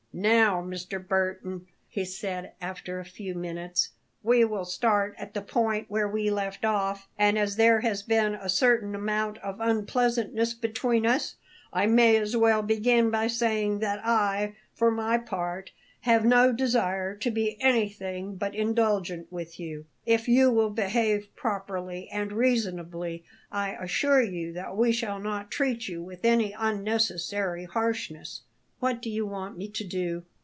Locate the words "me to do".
29.59-30.23